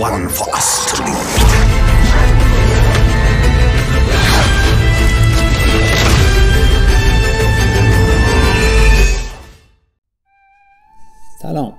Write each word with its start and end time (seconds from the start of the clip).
one 0.00 0.28
for 0.30 0.48
us 0.56 0.68
to 0.88 0.96
lead. 1.04 1.40
سلام 11.42 11.72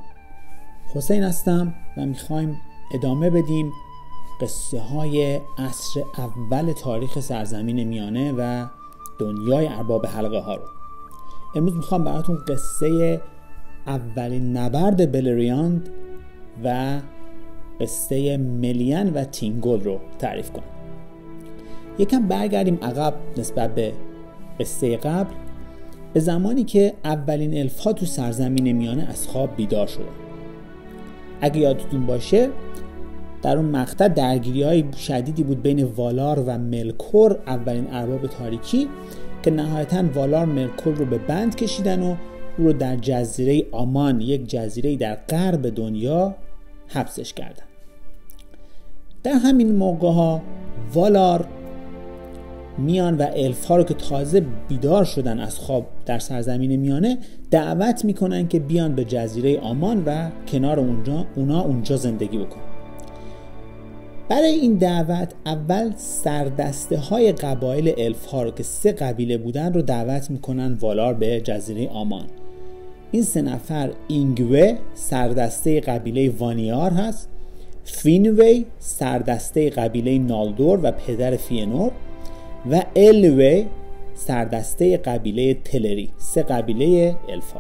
حسین 0.96 1.24
هستم 1.24 1.74
و 1.98 2.06
می‌خوایم 2.06 2.58
ادامه 2.94 3.30
بدیم 3.30 3.72
قصه 4.42 4.80
های 4.82 5.42
عصر 5.58 6.02
اول 6.18 6.72
تاریخ 6.72 7.20
سرزمین 7.20 7.84
میانه 7.84 8.34
و 8.38 8.66
دنیای 9.20 9.68
ارباب 9.68 10.06
حلقه 10.06 10.40
ها 10.40 10.56
رو 10.56 10.64
امروز 11.56 11.76
می‌خوام 11.76 12.04
براتون 12.04 12.38
قصه 12.48 13.22
اولین 13.88 14.58
نبرد 14.58 15.12
بلریاند 15.12 15.90
و 16.64 17.00
قصه 17.82 18.38
ملین 18.38 19.14
و 19.14 19.24
تینگول 19.24 19.84
رو 19.84 20.00
تعریف 20.20 20.52
کنم. 20.52 20.64
یکم 22.00 22.28
برگردیم 22.28 22.80
عقب 22.82 23.14
نسبت 23.38 23.76
به 23.76 23.94
قصه 24.60 24.98
قبل. 24.98 25.34
به 26.14 26.20
زمانی 26.20 26.64
که 26.64 26.94
اولین 27.04 27.58
الف 27.58 27.80
ها 27.80 27.94
تو 27.94 28.06
سرزمین 28.06 28.72
میانه 28.72 29.08
از 29.10 29.28
خواب 29.28 29.56
بیدار 29.56 29.88
شدن 29.88 30.06
اگه 31.42 31.60
یادتون 31.60 32.06
باشه 32.06 32.50
در 33.42 33.58
اون 33.58 33.66
مقطع 33.66 34.08
درگیری 34.08 34.64
های 34.64 34.86
شدیدی 34.98 35.44
بود 35.44 35.62
بین 35.62 35.84
والار 35.84 36.40
و 36.40 36.58
ملکور 36.58 37.40
اولین 37.48 37.88
ارباب 37.92 38.28
تاریکی 38.28 38.88
که 39.44 39.52
نهایتا 39.52 40.04
والار 40.14 40.46
ملکور 40.46 40.96
رو 40.96 41.06
به 41.06 41.18
بند 41.18 41.56
کشیدن 41.56 42.04
و 42.04 42.16
او 42.58 42.66
رو 42.66 42.74
در 42.74 42.96
جزیره 42.96 43.66
آمان 43.72 44.22
یک 44.22 44.48
جزیره 44.48 44.96
در 44.96 45.16
غرب 45.16 45.70
دنیا 45.70 46.36
حبسش 46.88 47.34
کردن. 47.34 47.71
در 49.24 49.34
همین 49.34 49.76
موقع 49.76 50.12
ها 50.12 50.42
والار 50.94 51.48
میان 52.78 53.18
و 53.18 53.26
الف 53.36 53.66
ها 53.66 53.78
رو 53.78 53.84
که 53.84 53.94
تازه 53.94 54.46
بیدار 54.68 55.04
شدن 55.04 55.40
از 55.40 55.60
خواب 55.60 55.86
در 56.06 56.20
سرزمین 56.20 56.76
میانه 56.76 57.18
دعوت 57.52 58.06
می‌کنن 58.06 58.48
که 58.48 58.60
بیان 58.60 58.96
به 58.96 59.06
جزیره 59.06 59.60
آمان 59.60 60.04
و 60.06 60.30
کنار 60.48 60.80
اونجا 60.80 61.26
اونا 61.36 61.62
اونجا 61.62 61.98
زندگی 61.98 62.38
بکنن. 62.38 62.64
برای 64.30 64.52
این 64.52 64.74
دعوت 64.74 65.34
اول 65.46 65.92
سردسته 65.96 66.98
های 66.98 67.32
قبایل 67.32 67.94
الف 67.98 68.26
ها 68.26 68.44
رو 68.44 68.52
که 68.52 68.64
سه 68.64 68.92
قبیله 68.92 69.38
بودن 69.38 69.74
رو 69.74 69.82
دعوت 69.82 70.32
می‌کنن 70.32 70.74
والار 70.74 71.14
به 71.14 71.42
جزیره 71.42 71.90
آمان. 71.90 72.26
این 73.12 73.24
سه 73.24 73.42
نفر 73.42 73.92
اینگوه 74.08 74.78
سردسته 74.94 75.80
قبیله 75.80 76.30
وانیار 76.30 76.92
هست. 76.92 77.30
فینوی 77.84 78.66
سردسته 78.80 79.70
قبیله 79.70 80.18
نالدور 80.18 80.80
و 80.84 80.92
پدر 80.92 81.36
فینور 81.36 81.92
و 82.72 82.84
الوی 82.96 83.66
سردسته 84.16 84.98
قبیله 84.98 85.54
تلری 85.54 86.10
سه 86.18 86.44
قبیله 86.44 87.16
الفا. 87.30 87.60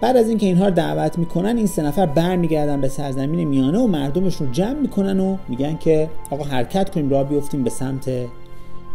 بعد 0.00 0.16
از 0.16 0.28
اینکه 0.28 0.46
اینها 0.46 0.68
رو 0.68 0.74
دعوت 0.74 1.18
می‌کنن 1.18 1.56
این 1.56 1.66
سه 1.66 1.82
نفر 1.82 2.06
برمیگردن 2.06 2.80
به 2.80 2.88
سرزمین 2.88 3.48
میانه 3.48 3.78
و 3.78 3.86
مردمشون 3.86 4.46
رو 4.46 4.52
جمع 4.52 4.80
می‌کنن 4.80 5.20
و 5.20 5.36
میگن 5.48 5.76
که 5.76 6.10
آقا 6.30 6.44
حرکت 6.44 6.90
کنیم 6.90 7.10
راه 7.10 7.24
بیفتیم 7.24 7.64
به 7.64 7.70
سمت 7.70 8.10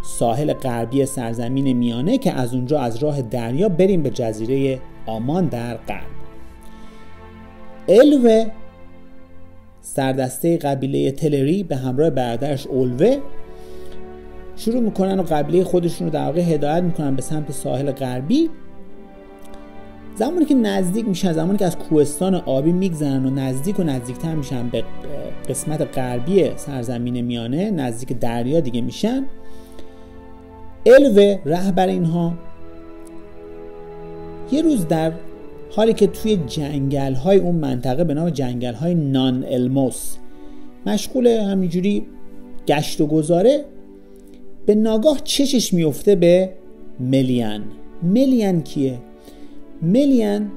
ساحل 0.03 0.53
غربی 0.53 1.05
سرزمین 1.05 1.73
میانه 1.73 2.17
که 2.17 2.33
از 2.33 2.53
اونجا 2.53 2.79
از 2.79 3.03
راه 3.03 3.21
دریا 3.21 3.69
بریم 3.69 4.03
به 4.03 4.09
جزیره 4.09 4.79
آمان 5.05 5.45
در 5.45 5.77
غرب. 5.77 6.24
الوه 7.87 8.45
سردسته 9.81 10.57
قبیله 10.57 11.11
تلری 11.11 11.63
به 11.63 11.75
همراه 11.75 12.09
برادرش 12.09 12.67
اولوه 12.67 13.17
شروع 14.55 14.79
می‌کنن 14.79 15.19
و 15.19 15.23
قبیله 15.23 15.63
خودشون 15.63 16.07
رو 16.07 16.13
در 16.13 16.25
واقع 16.25 16.41
هدایت 16.41 16.83
می‌کنن 16.83 17.15
به 17.15 17.21
سمت 17.21 17.51
ساحل 17.51 17.91
غربی. 17.91 18.49
زمانی 20.15 20.45
که 20.45 20.55
نزدیک 20.55 21.07
میشن 21.07 21.33
زمانی 21.33 21.57
که 21.57 21.65
از 21.65 21.77
کوهستان 21.77 22.35
آبی 22.35 22.71
میگذرن 22.71 23.25
و 23.25 23.29
نزدیک 23.29 23.79
و 23.79 23.83
نزدیکتر 23.83 24.35
میشن 24.35 24.69
به 24.69 24.83
قسمت 25.49 25.97
غربی 25.97 26.51
سرزمین 26.55 27.21
میانه 27.21 27.71
نزدیک 27.71 28.19
دریا 28.19 28.59
دیگه 28.59 28.81
میشن 28.81 29.25
الوه 30.85 31.39
رهبر 31.45 31.87
اینها 31.87 32.33
یه 34.51 34.61
روز 34.61 34.87
در 34.87 35.11
حالی 35.75 35.93
که 35.93 36.07
توی 36.07 36.37
جنگل 36.47 37.13
های 37.13 37.37
اون 37.37 37.55
منطقه 37.55 38.03
به 38.03 38.13
نام 38.13 38.29
جنگل 38.29 38.73
های 38.73 38.95
نان 38.95 39.45
الموس 39.47 40.15
مشغول 40.85 41.27
همینجوری 41.27 42.05
گشت 42.67 43.01
و 43.01 43.07
گذاره 43.07 43.65
به 44.65 44.75
ناگاه 44.75 45.19
چشش 45.23 45.73
میفته 45.73 46.15
به 46.15 46.49
ملیان 46.99 47.63
ملیان 48.03 48.61
کیه؟ 48.61 48.99
ملیان 49.81 50.51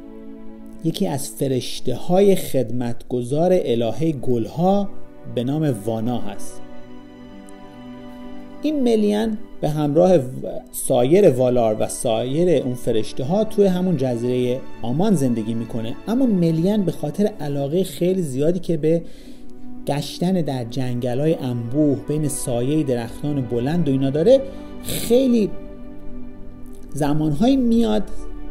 یکی 0.84 1.06
از 1.06 1.28
فرشته 1.28 1.94
های 1.94 2.36
خدمتگزار 2.36 3.50
الهه 3.54 4.12
گلها 4.12 4.88
به 5.34 5.44
نام 5.44 5.74
وانا 5.84 6.18
هست 6.18 6.62
این 8.62 8.82
ملیان 8.82 9.38
به 9.60 9.68
همراه 9.68 10.18
سایر 10.72 11.30
والار 11.30 11.76
و 11.80 11.88
سایر 11.88 12.62
اون 12.62 12.74
فرشته 12.74 13.24
ها 13.24 13.44
توی 13.44 13.66
همون 13.66 13.96
جزیره 13.96 14.60
آمان 14.82 15.14
زندگی 15.14 15.54
می‌کنه. 15.54 15.96
اما 16.08 16.26
ملیان 16.26 16.82
به 16.82 16.92
خاطر 16.92 17.30
علاقه 17.40 17.84
خیلی 17.84 18.22
زیادی 18.22 18.58
که 18.58 18.76
به 18.76 19.02
گشتن 19.86 20.32
در 20.32 20.64
جنگل 20.64 21.20
های 21.20 21.34
انبوه 21.34 21.98
بین 22.08 22.28
سایه 22.28 22.82
درختان 22.82 23.40
بلند 23.40 23.88
و 23.88 23.92
اینا 23.92 24.10
داره 24.10 24.40
خیلی 24.82 25.50
زمانهایی 26.94 27.56
میاد 27.56 28.02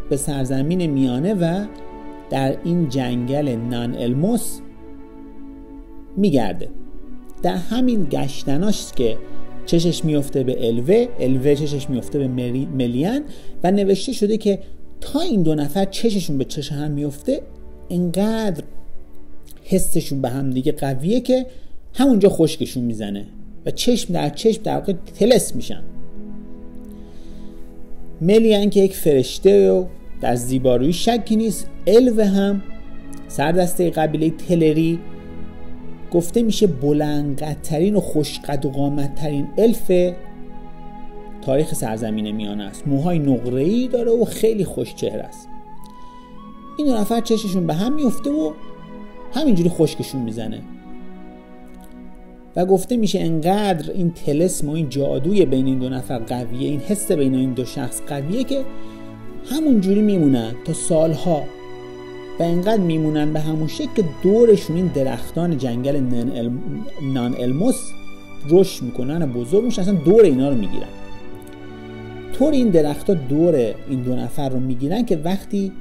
به 0.09 0.17
سرزمین 0.17 0.85
میانه 0.85 1.33
و 1.33 1.65
در 2.29 2.57
این 2.63 2.89
جنگل 2.89 3.55
نان 3.69 3.95
الموس 3.95 4.59
میگرده. 6.17 6.69
در 7.43 7.55
همین 7.55 8.07
گشتناش 8.11 8.91
که 8.95 9.17
چشش 9.67 10.05
میفته 10.05 10.43
به 10.43 10.67
الوه 10.67 11.07
الوه 11.19 11.55
چشش 11.55 11.89
میفته 11.89 12.19
به 12.19 12.27
ملیان 12.27 13.21
و 13.63 13.71
نوشته 13.71 14.11
شده 14.13 14.37
که 14.37 14.59
تا 15.01 15.19
این 15.19 15.41
دو 15.41 15.55
نفر 15.55 15.85
چششون 15.85 16.37
به 16.37 16.45
چش 16.45 16.71
هم 16.71 16.91
میفته 16.91 17.41
انقدر 17.89 18.63
حسشون 19.63 20.21
به 20.21 20.29
هم 20.29 20.49
دیگه 20.49 20.71
قویه 20.71 21.19
که 21.19 21.45
همونجا 21.93 22.29
خشکشون 22.29 22.83
می‌زنه 22.83 23.25
و 23.65 23.71
چشم 23.71 24.13
در 24.13 24.29
چشم 24.29 24.63
در 24.63 24.75
واقع 24.75 24.93
تلس 25.19 25.55
میشن. 25.55 25.83
ملیان 28.21 28.69
که 28.69 28.79
یک 28.79 28.95
فرشته 28.95 29.71
و 29.71 29.85
در 30.21 30.35
زیبارویی 30.35 30.93
شکی 30.93 31.35
نیست 31.35 31.69
الوه 31.87 32.25
هم 32.25 32.63
سردسته 33.27 33.89
قبیله 33.89 34.29
تلری 34.29 34.99
گفته 36.11 36.41
میشه 36.41 36.67
بلندقدترین 36.67 37.95
و 37.95 37.99
خوشقد 37.99 38.65
و 38.65 38.69
قامتترین 38.69 39.47
الف 39.57 39.91
تاریخ 41.41 41.73
سرزمین 41.73 42.31
میانه 42.31 42.63
است. 42.63 42.87
موهای 42.87 43.19
نقره‌ای 43.19 43.87
داره 43.87 44.11
و 44.11 44.25
خیلی 44.25 44.65
خوش 44.65 44.95
چهره 44.95 45.23
است. 45.23 45.49
این 46.77 46.87
دو 46.87 46.97
نفر 46.97 47.21
چششون 47.21 47.67
به 47.67 47.73
هم 47.73 47.93
میفته 47.93 48.29
و 48.29 48.53
همینجوری 49.33 49.69
خشکشون 49.69 50.21
می‌زنه. 50.21 50.61
و 52.55 52.65
گفته 52.65 52.97
میشه 52.97 53.19
انقدر 53.19 53.91
این 53.91 54.11
تلسم 54.11 54.69
و 54.69 54.71
این 54.71 54.89
جادوی 54.89 55.45
بین 55.45 55.65
این 55.65 55.79
دو 55.79 55.89
نفر 55.89 56.19
قویه 56.19 56.69
این 56.69 56.79
حس 56.79 57.11
بین 57.11 57.35
این 57.35 57.53
دو 57.53 57.65
شخص 57.65 58.01
قویه 58.01 58.43
که 58.43 58.65
همونجوری 59.51 60.01
میمونن 60.01 60.55
تا 60.65 60.73
سالها 60.73 61.43
و 62.39 62.43
انقدر 62.43 62.81
میمونن 62.81 63.33
به 63.33 63.39
همون 63.39 63.67
شکل 63.67 63.89
که 63.95 64.03
دورشون 64.23 64.75
این 64.75 64.87
درختان 64.87 65.57
جنگل 65.57 65.99
نان 67.13 67.35
الموس 67.39 67.91
رشد 68.49 68.83
می‌کنن 68.83 69.21
و 69.21 69.27
بزرگ 69.27 69.63
میشن 69.63 69.81
اصلا 69.81 69.93
دور 69.93 70.23
اینا 70.23 70.49
رو 70.49 70.55
می‌گیرن. 70.55 70.87
طور 72.33 72.51
این 72.51 72.69
درختها 72.69 73.15
دور 73.15 73.55
این 73.89 74.01
دو 74.01 74.15
نفر 74.15 74.49
رو 74.49 74.59
می‌گیرن 74.59 75.05
که 75.05 75.17
وقتی 75.23 75.71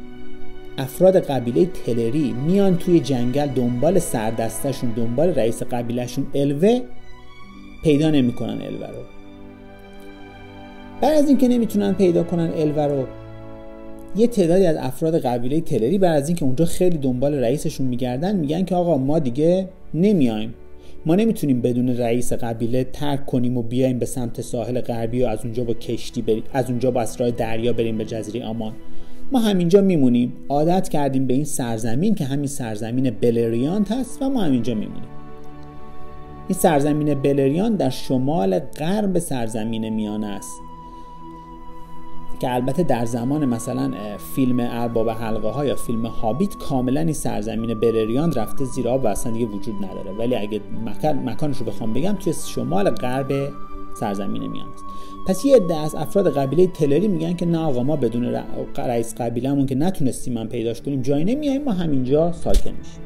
افراد 0.79 1.17
قبیله 1.17 1.67
تلری 1.67 2.35
میان 2.47 2.77
توی 2.77 3.01
جنگل 3.01 3.47
دنبال 3.47 3.99
سردستشون 3.99 4.91
دنبال 4.91 5.29
رئیس 5.29 5.63
قبیلهشون 5.63 6.27
الوه 6.35 6.81
پیدا 7.83 8.11
نمی‌کنن 8.11 8.63
الوه 8.63 8.87
رو. 8.87 9.03
بعد 11.01 11.19
از 11.19 11.29
اینکه 11.29 11.49
نمی‌تونن 11.49 11.95
پیدا 11.95 12.23
کنن 12.23 12.51
الوه 12.57 12.85
رو 12.85 13.07
یه 14.17 14.27
تعدادی 14.27 14.67
از 14.67 14.77
افراد 14.77 15.19
قبیله 15.19 15.61
تلری 15.61 15.99
بعد 15.99 16.23
از 16.23 16.29
اینکه 16.29 16.45
اونجا 16.45 16.65
خیلی 16.65 16.99
دنبال 16.99 17.35
رئیسشون 17.35 17.87
میگردن 17.87 18.37
میگن 18.37 18.65
که 18.65 18.75
آقا 18.75 18.99
ما 18.99 19.19
دیگه 19.19 19.69
نمیایم. 19.95 20.55
ما 21.07 21.15
نمی‌تونیم 21.15 21.61
بدون 21.61 21.89
رئیس 21.89 22.33
قبیله 22.33 22.85
ترک 22.85 23.27
کنیم 23.27 23.57
و 23.57 23.63
بیایم 23.63 23.99
به 23.99 24.07
سمت 24.07 24.41
ساحل 24.41 24.81
غربی 24.81 25.23
و 25.23 25.27
از 25.27 25.45
اونجا 25.45 25.65
با 25.65 25.75
کشتی 25.75 26.23
بریم 26.23 26.43
از 26.53 26.71
اونجا 26.71 26.91
با 26.91 27.01
اسرای 27.01 27.33
دریا 27.33 27.73
بریم 27.73 27.99
به 27.99 28.05
جزیره 28.05 28.47
آمان. 28.47 28.73
ما 29.33 29.39
همینجا 29.39 29.81
میمونیم. 29.81 30.33
عادت 30.49 30.89
کردیم 30.89 31.27
به 31.27 31.35
این 31.35 31.45
سرزمین 31.45 32.15
که 32.15 32.25
همین 32.25 32.47
سرزمین 32.47 33.11
بلریانت 33.11 33.93
هست 33.93 34.23
و 34.23 34.29
ما 34.29 34.43
همینجا 34.43 34.75
میمونیم. 34.75 35.09
این 36.49 36.59
سرزمین 36.59 37.15
بلریان 37.15 37.77
در 37.77 37.91
شمال 37.91 38.59
غرب 38.59 39.19
سرزمین 39.19 39.89
میانه 39.89 40.27
است. 40.27 40.66
که 42.39 42.55
البته 42.55 42.83
در 42.83 43.05
زمان 43.05 43.45
مثلا 43.45 43.91
فیلم 44.35 44.57
ارباب 44.61 45.11
حلقه 45.11 45.49
ها 45.49 45.65
یا 45.65 45.77
فیلم 45.77 46.07
هابیت 46.07 46.57
کاملا 46.57 47.01
این 47.01 47.13
سرزمین 47.13 47.81
بلریان 47.81 48.33
رفته 48.33 48.65
زیر 48.65 48.89
آب 48.89 49.05
و 49.05 49.07
اصلا 49.07 49.33
دیگه 49.33 49.47
وجود 49.47 49.75
نداره. 49.75 50.13
ولی 50.19 50.37
اگه 50.37 50.61
مکان 50.87 51.29
مکانش 51.29 51.57
رو 51.57 51.67
بخوام 51.67 51.93
بگم 51.93 52.13
توی 52.13 52.33
شمال 52.47 52.91
غرب 52.91 53.33
سرزمین 54.01 54.47
میان. 54.47 54.69
است 54.75 54.85
پس 55.27 55.45
یه 55.45 55.57
عده 55.57 55.77
از 55.77 55.95
افراد 55.95 56.37
قبیله 56.37 56.67
تلری 56.67 57.09
میگن 57.09 57.33
که 57.33 57.47
نه 57.47 57.59
آقا 57.59 57.83
ما 57.83 57.97
بدون 57.97 58.43
رئیس 58.77 59.15
قبیلهمون 59.15 59.67
که 59.67 59.75
نتونستیم 59.75 60.35
من 60.35 60.49
پیداش 60.49 60.83
کنیم 60.83 61.03
جایی 61.03 61.25
نمیاییم 61.25 61.65
ما 61.65 61.73
همینجا 61.73 62.33
ساکن 62.33 62.71
میشیم. 62.71 63.03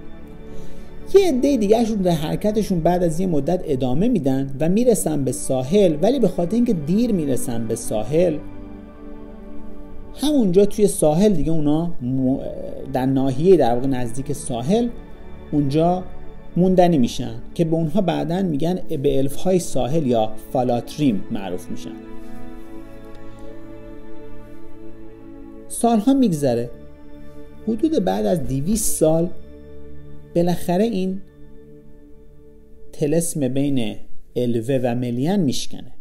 یه 1.14 1.28
عده 1.28 1.56
دیگهشون 1.56 1.96
در 1.96 2.10
حرکتشون 2.10 2.80
بعد 2.80 3.02
از 3.02 3.20
یه 3.20 3.26
مدت 3.26 3.60
ادامه 3.64 4.08
میدن 4.08 4.56
و 4.60 4.68
می‌رسن 4.68 5.24
به 5.24 5.32
ساحل 5.32 5.96
ولی 6.02 6.18
به 6.18 6.28
خاطر 6.28 6.54
اینکه 6.54 6.72
دیر 6.72 7.12
می‌رسن 7.12 7.66
به 7.66 7.76
ساحل 7.76 8.38
همونجا 10.20 10.64
توی 10.64 10.86
ساحل 10.86 11.32
دیگه 11.32 11.52
اونا 11.52 11.92
در 12.92 13.06
ناحیه 13.06 13.56
در 13.56 13.74
واقع 13.74 13.86
نزدیک 13.86 14.32
ساحل 14.32 14.88
اونجا 15.52 16.04
موندنی 16.56 16.98
میشن 16.98 17.34
که 17.54 17.64
به 17.64 17.76
اونها 17.76 18.00
بعدا 18.00 18.42
میگن 18.42 18.74
به 19.02 19.18
الف 19.18 19.36
های 19.36 19.58
ساحل 19.58 20.06
یا 20.06 20.32
فالاتریم 20.52 21.24
معروف 21.30 21.70
میشن. 21.70 21.92
سالها 25.68 26.14
میگذره. 26.14 26.70
حدود 27.68 28.04
بعد 28.04 28.26
از 28.26 28.46
دیویس 28.46 28.98
سال 28.98 29.30
بالاخره 30.36 30.84
این 30.84 31.20
تلسم 32.92 33.48
بین 33.48 33.96
الوه 34.36 34.80
و 34.82 34.94
ملین 34.94 35.36
میشکنه. 35.36 35.99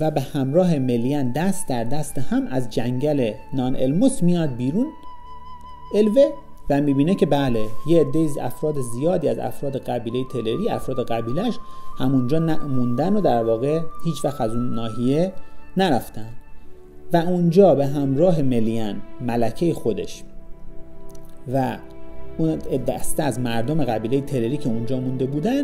و 0.00 0.10
به 0.10 0.20
همراه 0.20 0.78
ملین 0.78 1.32
دست 1.32 1.68
در 1.68 1.84
دست 1.84 2.18
هم 2.18 2.46
از 2.46 2.70
جنگل 2.70 3.32
نان 3.54 3.76
الموس 3.76 4.22
میاد 4.22 4.56
بیرون. 4.56 4.86
الوه 5.94 6.32
و 6.70 6.80
می‌بینه 6.80 7.14
که 7.14 7.26
بله 7.26 7.66
یه 7.86 8.00
عده 8.00 8.28
افراد 8.40 8.74
زیادی 8.80 9.28
از 9.28 9.38
افراد 9.38 9.76
قبیله 9.76 10.24
تلری 10.32 10.68
افراد 10.68 11.06
قبیلش 11.06 11.58
همونجا 11.98 12.40
موندن 12.68 13.16
و 13.16 13.20
در 13.20 13.44
واقع 13.44 13.80
هیچ 14.04 14.24
وقت 14.24 14.40
از 14.40 14.54
اون 14.54 14.74
ناحیه 14.74 15.32
نرفتن. 15.76 16.30
و 17.12 17.16
اونجا 17.16 17.74
به 17.74 17.86
همراه 17.86 18.42
ملین 18.42 18.96
ملکه 19.20 19.74
خودش. 19.74 20.22
و 21.52 21.76
اون 22.38 22.56
دسته 22.86 23.22
از 23.22 23.40
مردم 23.40 23.84
قبیله 23.84 24.20
تلری 24.20 24.56
که 24.56 24.68
اونجا 24.68 25.00
مونده 25.00 25.26
بودن 25.26 25.62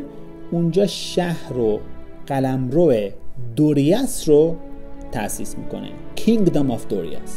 اونجا 0.50 0.86
شهر 0.86 1.58
و 1.58 1.80
قلمرو 2.26 3.10
دوریاس 3.56 4.28
رو 4.28 4.56
تأسیس 5.12 5.58
می‌کنه. 5.58 5.88
Kingdom 6.16 6.70
of 6.70 6.92
Dorias 6.92 7.30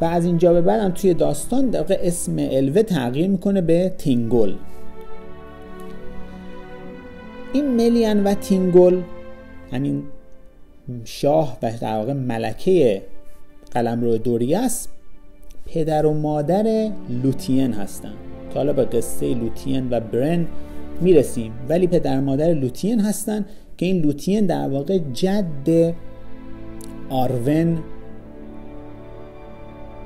و 0.00 0.04
از 0.04 0.24
اینجا 0.24 0.52
به 0.52 0.60
بعدم 0.60 0.90
توی 0.90 1.14
داستان 1.14 1.70
در 1.70 1.84
اسم 1.88 2.36
الوه 2.38 2.82
تغییر 2.82 3.28
می‌کنه 3.28 3.60
به 3.60 3.92
تینگول 3.98 4.54
این 7.52 7.66
ملین 7.66 8.24
و 8.24 8.34
تینگول 8.34 9.02
همین 9.72 10.02
شاه 11.04 11.58
و 11.62 11.72
در 11.80 11.96
واقع 11.96 12.12
ملکه 12.12 13.02
قلمرو 13.70 14.18
دوریاس 14.18 14.88
پدر 15.66 16.06
و 16.06 16.14
مادر 16.14 16.90
لوتین 17.22 17.72
هستن. 17.72 18.14
که 18.52 18.58
حالا 18.58 18.72
به 18.72 18.84
قصه 18.84 19.34
لوتین 19.34 19.88
و 19.90 20.00
برن 20.00 20.46
می‌رسیم 21.00 21.52
ولی 21.68 21.86
پدر 21.86 22.18
و 22.18 22.20
مادر 22.20 22.54
لوتین 22.54 23.00
هستن 23.00 23.44
که 23.82 23.86
این 23.86 24.02
لوتین 24.02 24.46
در 24.46 24.68
واقع 24.68 24.98
جد 25.12 25.94
آرون 27.10 27.78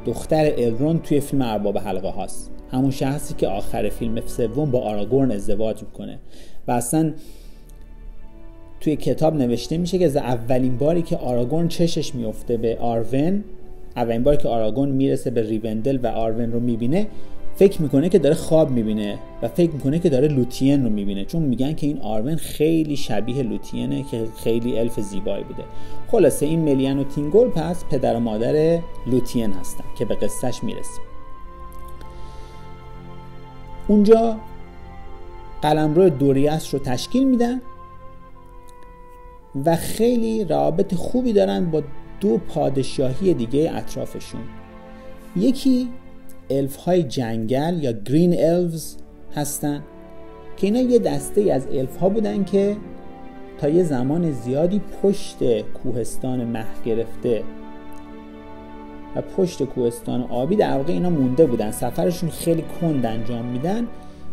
دختر 0.07 0.53
الروند 0.59 0.99
توی 0.99 1.21
فیلم 1.21 1.43
ارباب 1.43 1.79
حلقه 1.79 2.09
هاست. 2.09 2.51
همون 2.73 2.91
شخصی 2.91 3.35
که 3.35 3.49
آخر 3.49 3.89
فیلم 3.89 4.21
سوم 4.27 4.71
با 4.71 4.81
آراگورن 4.81 5.31
ازدواج 5.31 5.83
می‌کنه. 5.83 6.19
و 6.69 6.73
اصلا 6.73 7.13
توی 8.81 8.97
کتاب 8.97 9.35
نوشته 9.35 9.79
میشه 9.79 9.99
که 9.99 10.05
از 10.05 10.17
اولین 10.17 10.79
باری 10.79 11.03
که 11.03 11.17
آراگورن 11.17 11.69
چشش 11.69 12.15
میفته 12.15 12.57
به 12.57 12.79
آرون 12.81 13.45
اولین 13.97 14.23
باری 14.23 14.37
که 14.37 14.49
آراگورن 14.49 14.89
می‌رسه 14.89 15.31
به 15.31 15.43
ریوندل 15.43 15.99
و 16.03 16.07
آرون 16.07 16.53
رو 16.53 16.61
می‌بینه 16.61 17.07
فکر 17.57 17.83
می‌کنه 17.83 18.09
که 18.09 18.19
داره 18.19 18.35
خواب 18.35 18.71
می‌بینه 18.71 19.19
و 19.43 19.49
فکر 19.49 19.71
می‌کنه 19.71 19.99
که 19.99 20.09
داره 20.09 20.29
لوتین 20.29 20.85
رو 20.85 20.91
می‌بینه 20.91 21.25
چون 21.25 21.43
میگن 21.43 21.73
که 21.73 21.87
این 21.87 22.01
آرون 22.01 22.37
خیلی 22.37 22.97
شبیه 22.97 23.43
لوتینه 23.43 24.03
که 24.03 24.27
خیلی 24.37 24.79
الف 24.79 25.01
زیبایی 25.01 25.45
بوده. 25.45 25.65
خلاصه 26.11 26.47
این 26.47 26.61
ملین 26.61 26.99
و 26.99 27.05
تینگول 27.05 27.49
پس 27.49 27.85
پدر 27.85 28.17
و 28.17 28.21
مادر 28.21 28.79
لوتین 29.07 29.53
هستن 29.53 29.85
که 29.99 30.05
به 30.05 30.15
قصهش 30.15 30.63
می‌رسیم. 30.63 31.05
اونجا 33.89 34.37
قلمرو 35.63 36.09
دوریاس 36.09 36.75
رو 36.75 36.81
تشکیل 36.81 37.25
میدن 37.25 37.61
و 39.65 39.77
خیلی 39.77 40.45
روابط 40.45 40.95
خوبی 40.95 41.33
دارن 41.33 41.71
با 41.71 41.83
دو 42.21 42.39
پادشاهی 42.39 43.35
دیگه 43.35 43.73
اطرافشون. 43.75 44.41
یکی 45.37 45.89
الف 46.51 46.77
های 46.77 47.03
جنگل 47.03 47.79
یا 47.83 47.93
گرین 47.93 48.45
الفز 48.45 48.97
هستن 49.35 49.83
که 50.57 50.67
اینا 50.67 50.81
یه 50.81 50.99
دسته 50.99 51.53
از 51.53 51.67
الف 51.67 51.97
ها 51.97 52.09
بودن 52.09 52.45
که 52.45 52.77
تا 53.59 53.69
یه 53.69 53.83
زمان 53.83 54.33
زیادی 54.33 54.81
پشت 55.03 55.61
کوهستان 55.61 56.45
مه 56.45 56.67
گرفته 56.85 57.43
و 59.17 59.23
پشت 59.23 59.63
کوهستان 59.63 60.23
آبی 60.23 60.57
در 60.57 60.77
واقع 60.77 60.93
اینا 60.93 61.11
مونده 61.11 61.47
بودن. 61.47 61.71
سفرشون 61.71 62.31
خیلی 62.31 62.65
کند 62.81 63.07
انجام 63.07 63.45
میدن 63.45 63.87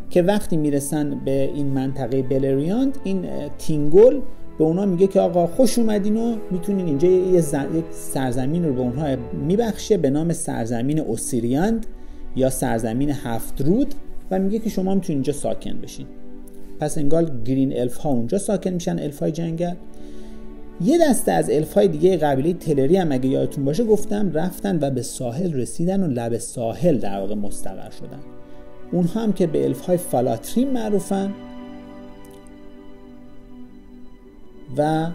که 0.10 0.22
وقتی 0.22 0.58
می‌رسن 0.58 1.20
به 1.26 1.52
این 1.54 1.68
منطقه 1.68 2.22
بلریاند 2.22 2.98
این 3.04 3.26
تینگول 3.58 4.22
به 4.58 4.64
اونا 4.64 4.86
میگه 4.86 5.08
که 5.08 5.20
آقا 5.20 5.48
خوش 5.48 5.80
اومدین 5.80 6.18
و 6.18 6.36
می‌تونین 6.52 6.86
اینجا 6.86 7.08
یه 7.08 7.42
سرزمین 7.92 8.66
رو 8.66 8.74
به 8.74 8.82
اونها 8.82 9.16
میبخشه 9.48 9.98
به 9.98 10.10
نام 10.10 10.34
سرزمین 10.34 11.00
اوسیریاند 11.00 11.86
یا 12.36 12.50
سرزمین 12.50 13.10
هفت 13.10 13.62
رود 13.62 13.94
و 14.32 14.40
میگه 14.40 14.60
که 14.60 14.70
شما 14.70 14.96
می‌تونین 14.96 15.18
اینجا 15.18 15.34
ساکن 15.34 15.82
بشین. 15.82 16.08
پس 16.80 16.98
انگار 16.98 17.32
گرین 17.46 17.80
الف 17.80 17.98
ها 17.98 18.10
اونجا 18.10 18.38
ساکن 18.38 18.70
میشن 18.70 19.00
الف 19.00 19.20
های 19.20 19.32
جنگل. 19.32 19.74
یه 20.82 20.98
دسته 20.98 21.32
از 21.32 21.50
الف 21.50 21.74
های 21.74 21.88
دیگه 21.88 22.18
قبیله 22.18 22.54
تلری 22.54 22.98
هم 22.98 23.12
اگه 23.12 23.30
یادتون 23.30 23.66
باشه 23.66 23.84
گفتم 23.84 24.32
رفتن 24.32 24.80
و 24.82 24.90
به 24.90 25.02
ساحل 25.02 25.54
رسیدن 25.54 26.04
و 26.04 26.08
لب 26.08 26.38
ساحل 26.38 26.98
در 26.98 27.20
واقع 27.20 27.36
مستقر 27.36 27.90
شدن. 27.90 28.20
اونها 28.92 29.24
هم 29.24 29.34
که 29.34 29.48
به 29.48 29.64
الف 29.64 29.82
های 29.82 29.98
فالاترین 29.98 30.72
معروفن 30.72 31.34
و 34.78 35.08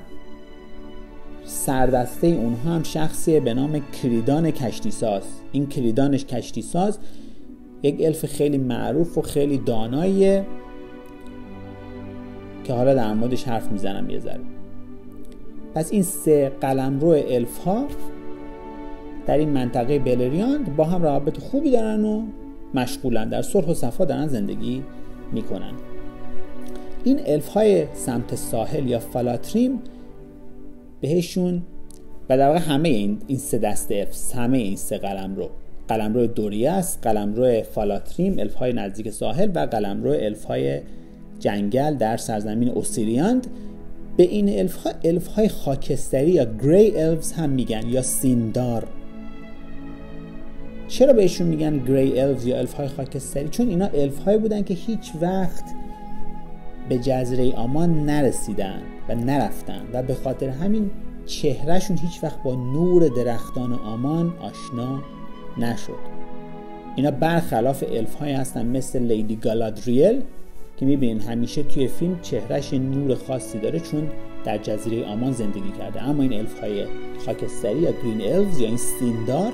سردسته 1.49 2.27
اونها 2.27 2.75
هم 2.75 2.83
شخصی 2.83 3.41
به 3.41 3.55
نام 3.55 3.81
کریدان 4.03 4.51
کشتی 4.51 4.91
ساز 4.91 5.23
این 5.53 5.67
کریدانش 5.67 6.25
کشتی 6.25 6.63
ساز 6.63 6.99
یک 7.83 7.97
الف 8.01 8.27
خیلی 8.27 8.59
معروف 8.59 9.19
و 9.19 9.23
خیلی 9.23 9.59
داناییه 9.59 10.47
که 12.65 12.73
حالا 12.73 12.95
در 12.95 13.15
موردش 13.15 13.45
حرف 13.45 13.73
می‌زنم 13.73 14.11
یه 14.11 14.19
ذره. 14.19 14.41
پس 15.75 15.93
این 15.93 16.03
سه 16.03 16.53
قلمرو 16.61 17.09
الف 17.09 17.59
ها 17.59 17.87
در 19.27 19.39
این 19.39 19.49
منطقه 19.49 19.99
بلریاند 19.99 20.77
با 20.77 20.85
هم 20.85 21.03
روابط 21.03 21.39
خوبی 21.39 21.71
دارن 21.71 22.05
و 22.05 22.23
مشغولن. 22.75 23.29
در 23.29 23.43
صلح 23.43 23.67
و 23.67 23.75
صفا 23.75 24.05
دارن 24.05 24.27
زندگی 24.27 24.83
می‌کنن. 25.33 25.73
این 27.05 27.21
الف 27.27 27.49
های 27.49 27.87
سمت 27.95 28.35
ساحل 28.35 28.89
یا 28.89 28.99
فالاتریم 28.99 29.79
بهشون 31.01 31.63
و 32.29 32.39
در 32.39 32.47
واقع 32.47 32.59
همه 32.59 32.89
این 32.89 33.19
این 33.27 33.39
سه 33.39 33.59
دسته 33.59 33.95
الف 33.95 34.37
همه 34.37 34.59
این 34.59 34.77
سه 34.77 34.99
قلم 34.99 35.37
رو 35.37 35.51
قلم 35.89 36.15
رو 36.15 36.27
دوریاس 36.27 36.99
قلم 37.03 37.35
رو 37.35 37.63
فالاتریم 37.63 38.39
الف 38.39 38.55
های 38.55 38.73
نزدیک 38.73 39.11
ساحل 39.11 39.51
و 39.55 39.67
قلم 39.67 40.03
رو 40.03 40.11
الف 40.11 40.45
های 40.45 40.81
جنگل 41.39 41.95
در 41.95 42.17
سرزمین 42.17 42.69
اوسیریاند 42.69 43.47
به 44.17 44.23
این 44.23 44.59
الف 44.59 44.77
ها 44.77 44.91
الف 45.05 45.27
های 45.27 45.49
خاکستری 45.49 46.31
یا 46.31 46.47
گری 46.63 47.01
الفز 47.01 47.33
هم 47.33 47.51
میگن 47.51 47.89
یا 47.89 48.03
سیندار. 48.03 48.89
چرا 50.89 51.13
بهشون 51.13 51.47
میگن 51.47 51.79
گری 51.85 52.21
الفز 52.21 52.47
یا 52.47 52.59
الف 52.59 52.73
های 52.73 52.89
خاکستری؟ 52.89 53.49
چون 53.49 53.69
اینا 53.69 53.87
الف 53.87 54.19
های 54.19 54.39
بودن 54.39 54.63
که 54.63 54.75
هیچ 54.75 55.13
وقت 55.21 55.65
به 56.89 56.99
جزیره 56.99 57.55
آمان 57.55 58.05
نرسیدن 58.05 58.83
و 59.09 59.15
نرفتن 59.15 59.83
و 59.93 60.03
به 60.03 60.15
خاطر 60.15 60.49
همین 60.49 60.91
چهرهشون 61.27 61.99
هیچ 61.99 62.25
وقت 62.25 62.43
با 62.43 62.55
نور 62.55 63.09
درختان 63.09 63.73
آمان 63.73 64.33
آشنا 64.41 65.03
نشد. 65.59 66.19
اینا 66.97 67.11
برخلاف 67.11 67.85
الف 67.93 68.15
های 68.15 68.33
هستن 68.33 68.67
مثل 68.67 69.03
لیدی 69.03 69.37
گالادریل 69.37 70.23
که 70.77 70.87
می‌بینین 70.87 71.21
همیشه 71.21 71.63
توی 71.63 71.89
فیلم 71.89 72.19
چهرهش 72.23 72.73
نور 72.73 73.15
خاصی 73.15 73.59
داره 73.59 73.81
چون 73.81 74.11
در 74.45 74.59
جزیره 74.59 75.07
آمان 75.07 75.33
زندگی 75.33 75.73
کرده. 75.79 76.03
اما 76.03 76.23
این 76.23 76.33
الف 76.33 76.61
های 76.61 76.87
خاکستری 77.27 77.79
یا 77.79 77.93
گرین 77.93 78.21
الفز 78.21 78.61
یا 78.61 78.67
این 78.69 78.77
سیندار 78.77 79.53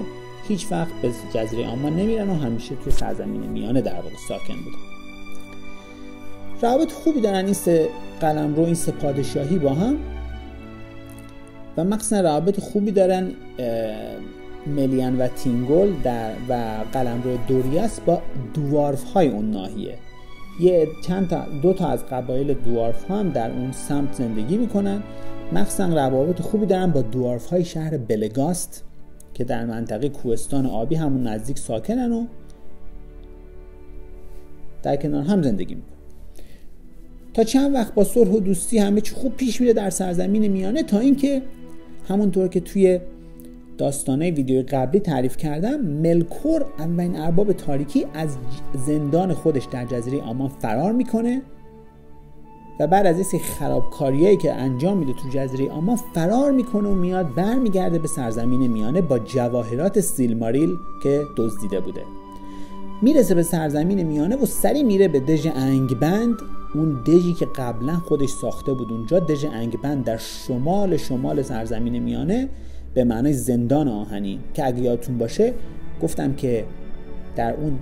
هیچ 0.48 0.66
وقت 0.72 0.92
به 1.02 1.10
جزیره 1.34 1.66
آمان 1.66 1.96
نمیرن 1.96 2.30
و 2.30 2.34
همیشه 2.34 2.74
توی 2.74 2.92
سرزمین 2.92 3.40
میانه 3.40 3.80
در 3.80 3.94
واقع 3.94 4.16
ساکن 4.28 4.54
بودن. 4.64 4.93
روابط 6.64 6.92
خوبی 6.92 7.20
دارن 7.20 7.44
این 7.44 7.54
سه 7.54 7.88
قلم 8.20 8.54
رو 8.54 8.62
این 8.62 8.74
سه 8.74 8.92
پادشاهی 8.92 9.58
با 9.58 9.74
هم. 9.74 9.96
و 11.76 11.84
مخصوصا 11.84 12.20
روابط 12.20 12.60
خوبی 12.60 12.90
دارن 12.90 13.30
ملیان 14.66 15.18
و 15.18 15.28
تینگول 15.28 15.92
در 16.04 16.32
و 16.48 16.62
قلمرو 16.92 17.36
دوریاس 17.48 18.00
با 18.00 18.22
دوارف 18.54 19.04
های 19.04 19.28
اون 19.28 19.50
ناحیه. 19.50 19.98
یه 20.60 20.88
چند 21.06 21.28
تا 21.28 21.44
دو 21.62 21.72
تا 21.72 21.88
از 21.88 22.06
قبایل 22.06 22.54
دوارف 22.54 23.04
ها 23.04 23.18
هم 23.18 23.30
در 23.30 23.50
اون 23.50 23.72
سمت 23.72 24.12
زندگی 24.12 24.56
می‌کنن. 24.56 25.02
مخصوصا 25.52 25.86
روابط 25.86 26.40
خوبی 26.40 26.66
دارن 26.66 26.90
با 26.90 27.02
دوارف 27.02 27.46
های 27.46 27.64
شهر 27.64 27.96
بلگاست 27.96 28.84
که 29.34 29.44
در 29.44 29.64
منطقه 29.64 30.08
کوهستان 30.08 30.66
آبی 30.66 30.94
همون 30.94 31.26
نزدیک 31.26 31.58
ساکنن 31.58 32.12
و 32.12 32.26
در 34.82 34.96
کنار 34.96 35.22
هم 35.22 35.42
زندگی 35.42 35.74
می‌کنن. 35.74 35.93
تا 37.34 37.44
چند 37.44 37.74
وقت 37.74 37.94
با 37.94 38.04
صلح 38.04 38.30
و 38.30 38.40
دوستی 38.40 38.78
همه 38.78 39.00
چی 39.00 39.14
خوب 39.14 39.36
پیش 39.36 39.60
میره 39.60 39.72
در 39.72 39.90
سرزمین 39.90 40.48
میانه 40.48 40.82
تا 40.82 40.98
اینکه 40.98 41.42
همونطور 42.08 42.48
که 42.48 42.60
توی 42.60 43.00
داستانه 43.78 44.30
ویدیو 44.30 44.64
قبلی 44.68 45.00
تعریف 45.00 45.36
کردم 45.36 45.80
ملکور 45.80 46.64
اولین 46.78 47.16
ارباب 47.16 47.52
تاریکی 47.52 48.06
از 48.14 48.36
زندان 48.86 49.34
خودش 49.34 49.64
در 49.64 49.84
جزیره 49.84 50.22
آمان 50.22 50.48
فرار 50.48 50.92
می‌کنه 50.92 51.42
و 52.80 52.86
بعد 52.86 53.06
از 53.06 53.32
این 53.32 53.42
خرابکاریایی 53.42 54.36
که 54.36 54.52
انجام 54.52 54.98
میده 54.98 55.12
تو 55.12 55.28
جزیره 55.28 55.70
آمان 55.70 55.96
فرار 56.14 56.52
می‌کنه 56.52 56.88
و 56.88 56.94
میاد 56.94 57.34
برمیگرده 57.34 57.98
به 57.98 58.08
سرزمین 58.08 58.66
میانه 58.66 59.00
با 59.00 59.18
جواهرات 59.18 60.00
سیلماریل 60.00 60.70
که 61.02 61.22
دزدیده 61.36 61.80
بوده. 61.80 62.02
می‌رسه 63.02 63.34
به 63.34 63.42
سرزمین 63.42 64.02
میانه 64.02 64.36
و 64.36 64.46
سری 64.46 64.82
میره 64.82 65.08
به 65.08 65.20
دژ 65.20 65.46
انگبند. 65.54 66.34
اون 66.74 67.02
دژی 67.06 67.32
که 67.32 67.46
قبلا 67.56 67.92
خودش 67.96 68.28
ساخته 68.28 68.74
بود 68.74 68.92
اونجا 68.92 69.18
دژ 69.18 69.44
انگبند 69.44 70.04
در 70.04 70.16
شمال 70.16 70.96
شمال 70.96 71.42
سرزمین 71.42 71.98
میانه 71.98 72.48
به 72.94 73.04
معنای 73.04 73.32
زندان 73.32 73.88
آهنی. 73.88 74.38
که 74.54 74.66
اگه 74.66 74.80
یادتون 74.80 75.18
باشه 75.18 75.54
گفتم 76.02 76.34
که 76.34 76.64
در 77.36 77.54
اون 77.54 77.78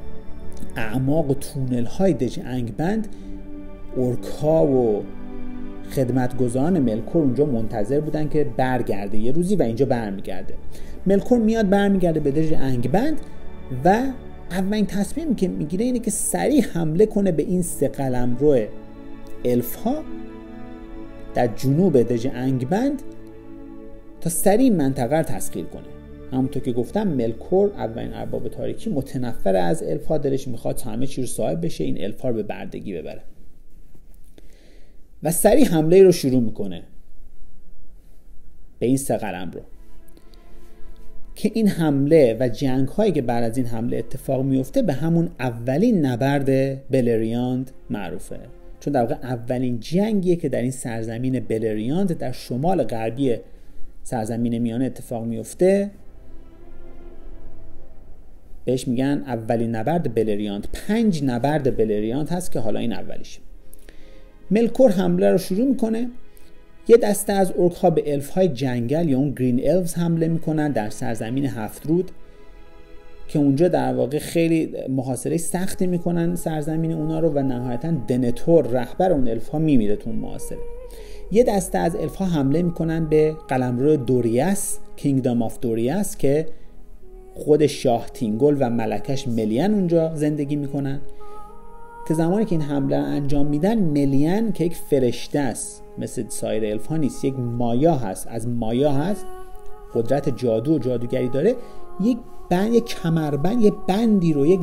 اعماق 0.76 1.31
و 1.31 1.35
تونل 1.35 1.85
های 1.85 2.12
دژ 2.12 2.38
انگبند 2.45 3.09
اورکا 3.97 4.66
و 4.66 5.02
خدمتگزاران 5.90 6.78
ملکور 6.78 7.23
اونجا 7.23 7.47
منتظر 7.47 8.00
بودن 8.00 8.28
که 8.28 8.47
برگرده 8.57 9.19
یه 9.19 9.33
روزی 9.33 9.57
و 9.57 9.62
اینجا 9.62 9.87
برمیگرده. 9.87 10.54
ملکور 11.07 11.38
میاد 11.38 11.69
برمیگرده 11.69 12.21
به 12.21 12.31
دژ 12.31 12.52
انگبند 12.52 13.21
و 13.85 14.02
اولین 14.52 14.87
تصمیم 14.87 15.35
که 15.35 15.49
می‌گیره 15.49 15.85
اینه 15.85 15.99
که 15.99 16.11
سریع 16.11 16.62
حمله 16.62 17.06
کنه 17.06 17.32
به 17.32 17.42
این 17.42 17.62
سه 17.62 17.88
قلمرو 17.88 18.66
الف 19.44 19.75
ها 19.75 20.02
در 21.35 21.47
جنوب 21.47 22.02
دژ 22.02 22.26
انگبند 22.32 23.02
تا 24.21 24.30
سریع 24.30 24.73
منطقه 24.73 25.16
رو 25.16 25.23
تسخیر 25.23 25.64
کنه. 25.64 25.82
همونطور 26.32 26.62
که 26.62 26.73
گفتم 26.73 27.09
ملکور 27.09 27.73
اولین 27.73 28.14
ارباب 28.14 28.49
تاریکی 28.49 28.90
متنفر 28.90 29.56
از 29.56 29.82
الفا 29.82 30.18
دلش 30.18 30.49
می‌خواد 30.49 30.80
همه 30.80 31.06
چی 31.06 31.21
رو 31.21 31.26
صاحب 31.26 31.64
بشه 31.64 31.85
این 31.85 32.04
الفا 32.04 32.28
رو 32.28 32.35
به 32.35 32.42
بردگی 32.42 32.94
ببره. 32.94 33.23
و 35.23 35.30
سریع 35.30 35.68
حمله 35.68 36.02
رو 36.02 36.12
شروع 36.12 36.42
می‌کنه 36.42 36.82
به 38.78 38.87
این 38.87 38.97
سه 38.97 39.16
قلم 39.16 39.50
رو. 39.50 39.61
که 41.42 41.50
این 41.54 41.68
حمله 41.68 42.37
و 42.40 42.49
جنگ 42.49 42.88
هایی 42.88 43.12
که 43.12 43.22
بعد 43.22 43.44
از 43.44 43.56
این 43.56 43.66
حمله 43.66 43.96
اتفاق 43.96 44.44
میفته 44.44 44.82
به 44.82 44.92
همون 44.92 45.30
اولین 45.40 46.06
نبرد 46.06 46.49
بلریاند 46.90 47.70
معروفه. 47.90 48.38
چون 48.80 48.92
در 48.92 49.00
واقع 49.00 49.14
اولین 49.14 49.80
جنگیه 49.80 50.37
که 50.37 50.49
در 50.49 50.62
این 50.62 50.70
سرزمین 50.70 51.40
بلریاند 51.40 52.18
در 52.18 52.32
شمال 52.32 52.82
غربی 52.82 53.37
سرزمین 54.02 54.58
میانه 54.58 54.84
اتفاق 54.84 55.25
میفته 55.25 55.90
بهش 58.64 58.88
میگن 58.88 59.22
اولین 59.26 59.76
نبرد 59.76 60.14
بلریاند. 60.14 60.68
پنج 60.72 61.25
نبرد 61.25 61.76
بلریاند 61.76 62.28
هست 62.28 62.52
که 62.52 62.61
حالا 62.61 62.80
این 62.80 62.92
اولیش 62.92 63.40
ملکور 64.50 64.90
حمله 64.90 65.30
رو 65.30 65.38
شروع 65.38 65.68
می‌کنه. 65.68 66.08
یه 66.89 66.97
دسته 66.97 67.33
از 67.33 67.53
ارک 67.59 67.73
ها 67.73 67.91
به 67.91 68.12
الف 68.12 68.31
های 68.31 68.49
جنگل 68.49 69.09
یا 69.09 69.19
اون 69.19 69.31
Green 69.31 69.71
Elves 69.71 69.95
حمله 69.95 70.29
می‌کنن 70.29 70.73
در 70.73 70.91
سرزمین 70.91 71.47
هفت 71.47 71.87
رود 71.87 72.11
که 73.29 73.39
اونجا 73.39 73.69
در 73.69 73.95
واقع 73.95 74.19
خیلی 74.19 74.75
محاصره 74.89 75.37
سختی 75.37 75.87
می‌کنن 75.87 76.35
سرزمین 76.35 76.93
اونا 76.93 77.21
رو 77.21 77.29
و 77.29 77.39
نهایتا 77.39 77.91
دنتور 78.09 78.67
رهبر 78.67 79.12
اون 79.12 79.29
الف 79.29 79.49
ها 79.49 79.59
میمیره 79.59 79.97
تو 79.97 80.11
اون 80.11 80.19
محاصره. 80.19 80.59
یه 81.33 81.45
دسته 81.45 81.79
از 81.79 81.97
الف 81.97 82.15
ها 82.15 82.25
حمله 82.25 82.62
می‌کنن 82.62 83.05
به 83.05 83.37
قلمرو 83.49 83.97
دوریاس 83.97 84.79
Kingdom 84.97 85.42
of 85.42 85.61
Doriath 85.61 86.16
که 86.17 86.47
خود 87.35 87.67
شاه 87.67 88.07
تینگل 88.15 88.57
و 88.61 88.71
ملکش 88.71 89.29
ملین 89.29 89.75
اونجا 89.75 90.15
زندگی 90.15 90.57
می‌کنن. 90.57 91.01
که 92.09 92.15
زمانی 92.15 92.45
که 92.45 92.53
این 92.53 92.62
حمله 92.62 92.97
انجام 92.97 93.47
میدن 93.47 93.79
ملین 93.79 94.53
که 94.53 94.65
یک 94.65 94.77
فرشته 94.77 95.39
است. 95.39 95.82
مثل 95.99 96.28
سایر 96.28 96.64
الف 96.64 96.87
ها 96.87 96.96
نیست. 96.96 97.25
یک 97.25 97.34
مایا 97.38 97.94
هست. 97.94 98.26
از 98.30 98.49
مایا 98.49 98.92
هست. 98.92 99.26
قدرت 99.94 100.37
جادو 100.37 100.75
و 100.75 100.78
جادوگری 100.78 101.28
داره. 101.28 101.56
یک 102.00 102.18
بند 102.50 102.75
یک 102.75 102.84
کمربند 102.84 103.62
یک 103.62 103.75
بندی 103.88 104.32
رو 104.32 104.46
یک 104.46 104.61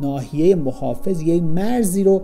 ناحیه 0.00 0.54
محافظ 0.54 1.22
یک 1.22 1.42
مرزی 1.42 2.04
رو 2.04 2.22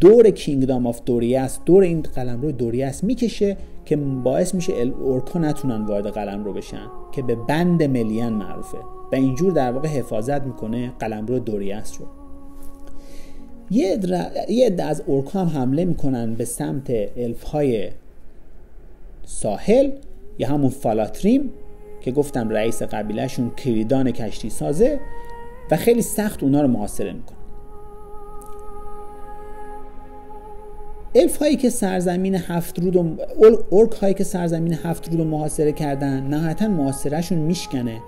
دور 0.00 0.30
کینگدام 0.30 0.86
آف 0.86 1.00
دوریاس 1.04 1.58
دور 1.64 1.82
این 1.82 2.02
قلم 2.02 2.42
رو 2.42 2.52
دوریاس 2.52 3.04
می‌کشه 3.04 3.56
که 3.84 3.96
باعث 3.96 4.54
میشه 4.54 4.72
اورکا 4.72 5.38
نتونن 5.38 5.86
وارد 5.86 6.06
قلم 6.06 6.44
رو 6.44 6.52
بشن 6.52 6.86
که 7.12 7.22
به 7.22 7.34
بند 7.34 7.82
ملین 7.82 8.28
معروفه. 8.28 8.78
و 9.12 9.14
اینجور 9.14 9.52
در 9.52 9.72
واقع 9.72 9.88
حفاظت 9.88 10.42
می‌کنه 10.42 10.92
قلم 10.98 11.26
رو 11.26 11.38
دوریاس 11.38 12.00
رو. 12.00 12.06
یه 13.70 14.00
عده 14.66 14.84
از 14.84 15.02
اورکا 15.06 15.40
هم 15.40 15.46
حمله 15.46 15.84
می‌کنن 15.84 16.34
به 16.34 16.44
سمت 16.44 16.90
الف 17.16 17.42
های 17.42 17.90
ساحل 19.26 19.90
یا 20.38 20.48
همون 20.48 20.70
فالاتریم 20.70 21.50
که 22.00 22.12
گفتم 22.12 22.48
رئیس 22.48 22.82
قبیلهشون 22.82 23.50
کریدان 23.56 24.10
کشتی 24.10 24.50
سازه 24.50 25.00
و 25.70 25.76
خیلی 25.76 26.02
سخت 26.02 26.42
اونا 26.42 26.62
رو 26.62 26.68
محاصره 26.68 27.12
می‌کنه 27.12 27.38
الف 31.14 31.36
هایی 31.36 31.56
که 31.56 31.70
سرزمین 31.70 32.34
هفت 32.34 32.78
رود 32.78 32.96
و 32.96 33.16
اورک 33.70 33.92
هایی 33.92 34.14
که 34.14 34.24
سرزمین 34.24 34.72
هفت 34.72 35.08
رود 35.08 35.18
رو 35.18 35.24
محاصره 35.24 35.72
کردن 35.72 36.22
نهایتا 36.22 36.68
محاصرهشون 36.68 37.38
میشکنه. 37.38 38.00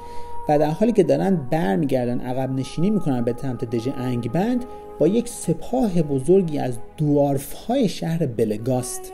و 0.49 0.59
در 0.59 0.71
حالی 0.71 0.93
که 0.93 1.03
دارن 1.03 1.37
برمیگردن 1.51 2.21
عقب 2.21 2.51
نشینی 2.51 2.91
می‌کنن 2.91 3.25
به 3.25 3.35
سمت 3.43 3.65
دژ 3.65 3.89
انگبند 3.97 4.65
با 4.99 5.07
یک 5.07 5.29
سپاه 5.29 6.03
بزرگی 6.03 6.59
از 6.59 6.79
دوارف 6.97 7.53
های 7.53 7.89
شهر 7.89 8.27
بلگاست 8.27 9.13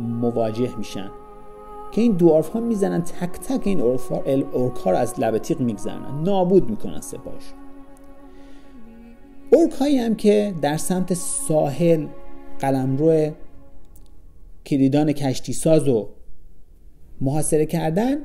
مواجه 0.00 0.76
میشن. 0.78 1.10
که 1.92 2.00
این 2.00 2.12
دوارف 2.12 2.48
ها 2.48 2.60
می‌زنن 2.60 3.02
تک 3.02 3.30
تک 3.30 3.66
این 3.66 3.80
اورک 3.80 4.76
ها 4.76 4.90
رو 4.90 4.96
از 4.96 5.20
لب 5.20 5.38
تیغ 5.38 5.60
میگذرنن 5.60 6.22
نابود 6.22 6.70
می‌کنن 6.70 7.00
سپاهش. 7.00 7.42
اورک 9.52 9.72
هایی 9.72 9.98
هم 9.98 10.14
که 10.14 10.54
در 10.62 10.76
سمت 10.76 11.14
ساحل 11.14 12.06
قلمرو 12.58 13.30
کلیدان 14.66 15.12
کشتی 15.12 15.52
ساز 15.52 15.88
و 15.88 16.08
محاصره 17.20 17.66
کردن 17.66 18.16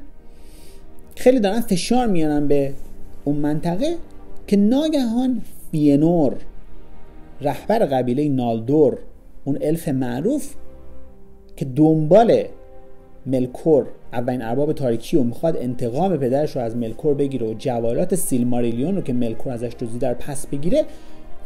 خیلی 1.18 1.40
دارن 1.40 1.62
فشار 1.62 2.08
میانن 2.08 2.48
به 2.48 2.74
اون 3.26 3.36
منطقه 3.36 3.96
که 4.48 4.58
ناگهان 4.58 5.42
فینور 5.72 6.36
رهبر 7.42 7.80
قبیله 7.80 8.30
نالدور 8.30 8.98
اون 9.46 9.58
الف 9.62 9.88
معروف 9.88 10.56
که 11.56 11.66
دنبال 11.66 12.44
ملکور 13.26 13.86
اولین 14.14 14.42
ارباب 14.42 14.74
تاریکی 14.74 15.18
و 15.18 15.24
می‌خواد 15.24 15.58
انتقام 15.58 16.18
پدرش 16.18 16.56
رو 16.56 16.62
از 16.62 16.76
ملکور 16.76 17.14
بگیره 17.14 17.48
و 17.48 17.54
جواهرات 17.54 18.16
سیلماریلیون 18.16 18.96
رو 18.96 19.02
که 19.02 19.14
ملکور 19.14 19.54
ازش 19.54 19.72
دزدیده 19.80 19.98
در 19.98 20.14
پس 20.14 20.48
بگیره 20.48 20.86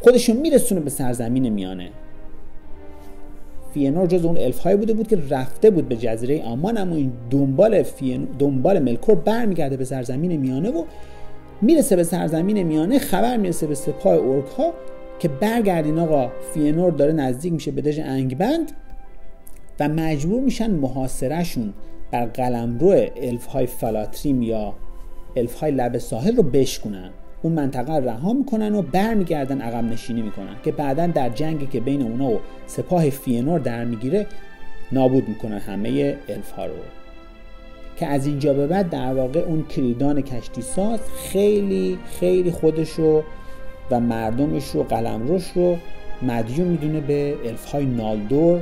خودشون 0.01 0.37
میرسونه 0.37 0.81
به 0.81 0.89
سرزمین 0.89 1.49
میانه. 1.49 1.89
فینور 3.73 4.07
جز 4.07 4.25
اون 4.25 4.37
الف 4.37 4.59
هایی 4.59 4.77
بوده 4.77 4.93
بود 4.93 5.07
که 5.07 5.17
رفته 5.29 5.69
بود 5.69 5.89
به 5.89 5.95
جزیره 5.95 6.43
آمان 6.43 6.77
اما 6.77 6.95
این 6.95 7.11
دنبال 7.29 7.83
فین... 7.83 8.27
دنبال 8.39 8.79
ملکور 8.79 9.15
برمیگرده 9.15 9.77
به 9.77 9.85
سرزمین 9.85 10.37
میانه 10.37 10.69
و 10.69 10.83
می‌رسه 11.61 11.95
به 11.95 12.03
سرزمین 12.03 12.63
میانه. 12.63 12.99
خبر 12.99 13.37
می‌رسه 13.37 13.67
به 13.67 13.75
سپاه 13.75 14.13
اورک 14.13 14.47
ها 14.47 14.73
که 15.19 15.27
برگردین 15.27 15.99
آقا 15.99 16.31
فینور 16.53 16.91
داره 16.91 17.13
نزدیک 17.13 17.53
میشه 17.53 17.71
به 17.71 17.81
دژ 17.81 17.99
انگبند 17.99 18.71
و 19.79 19.89
مجبور 19.89 20.41
میشن 20.41 20.71
محاصرهشون 20.71 21.73
بر 22.11 22.25
قلمرو 22.25 23.05
الف 23.15 23.45
های 23.45 23.65
فلاتریم 23.65 24.41
یا 24.41 24.73
الف 25.35 25.53
های 25.53 25.71
لب 25.71 25.97
ساحل 25.97 26.35
رو 26.35 26.43
بشکنن 26.43 27.09
اون 27.41 27.53
منطقه 27.53 27.97
رو 27.97 28.09
رها 28.09 28.33
می‌کنن 28.33 28.75
و 28.75 28.81
برمیگردن 28.81 29.61
عقب 29.61 29.83
نشینی 29.83 30.21
می‌کنن 30.21 30.55
که 30.63 30.71
بعدا 30.71 31.07
در 31.07 31.29
جنگی 31.29 31.65
که 31.67 31.79
بین 31.79 32.01
اونا 32.01 32.31
و 32.31 32.39
سپاه 32.67 33.09
فینور 33.09 33.59
در 33.59 33.85
می‌گیره 33.85 34.27
نابود 34.91 35.29
می‌کنن 35.29 35.57
همه 35.57 36.17
الف 36.29 36.55
رو. 36.57 36.73
که 37.97 38.07
از 38.07 38.27
اینجا 38.27 38.53
به 38.53 38.67
بعد 38.67 38.89
در 38.89 39.13
واقع 39.13 39.39
اون 39.39 39.65
کریدان 39.65 40.21
کشتی 40.21 40.61
ساز 40.61 40.99
خیلی 41.31 41.99
خیلی 42.19 42.51
خودش 42.51 42.89
رو 42.89 43.23
و 43.91 43.99
مردمش 43.99 44.69
رو 44.69 44.83
قلمروش 44.83 45.51
رو 45.55 45.77
مدیون 46.21 46.67
می‌دونه 46.67 46.99
به 46.99 47.35
الف 47.45 47.65
های 47.65 47.85
نالدور 47.85 48.61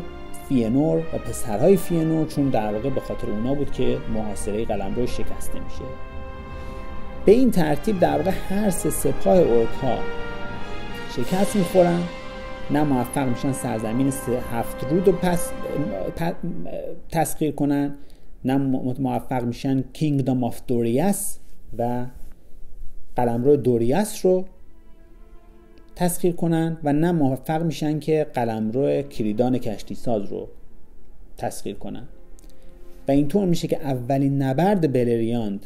فینور 0.50 0.98
و 0.98 1.18
پسرهای 1.18 1.78
فینور 1.78 2.28
چون 2.28 2.50
در 2.50 2.74
واقع 2.74 2.90
به 2.90 3.02
خاطر 3.02 3.28
اونا 3.28 3.54
بود 3.54 3.72
که 3.72 3.98
محاصره 4.14 4.66
قلمرو 4.66 5.08
شکسته 5.08 5.60
میشه. 5.60 6.09
به 7.30 7.36
این 7.36 7.52
ترتیب 7.52 8.00
در 8.00 8.18
واقع 8.18 8.32
هر 8.32 8.70
سه 8.70 8.90
سپاه 8.90 9.38
اورک 9.38 9.70
ها 9.70 9.98
شکست 11.16 11.56
می‌خورن 11.56 12.04
نه 12.72 12.84
موفق 12.84 13.28
میشن 13.28 13.52
سرزمین 13.52 14.14
هفت 14.52 14.84
رود 14.84 15.08
رو 15.08 15.14
پس 15.14 15.52
تسخیر 17.10 17.52
کنن 17.52 17.96
نه 18.46 18.58
موفق 19.00 19.44
میشن 19.44 19.82
کینگدام 19.94 20.44
آف 20.44 20.62
دوریاس 20.68 21.40
و 21.78 22.06
قلمرو 23.16 23.56
دوریاس 23.56 24.26
رو 24.26 24.46
تسخیر 25.96 26.36
کنن 26.36 26.78
و 26.84 26.94
نه 26.94 27.12
موفق 27.12 27.64
میشن 27.64 28.00
که 28.00 28.28
قلمرو 28.34 29.02
کلیدان 29.02 29.58
کشتی 29.58 29.96
ساز 29.96 30.26
رو 30.26 30.48
تسخیر 31.38 31.76
کنن. 31.76 32.08
و 33.08 33.12
اینطور 33.12 33.46
میشه 33.46 33.68
که 33.68 33.78
اولین 33.78 34.42
نبرد 34.42 34.94
بلریاند 34.94 35.66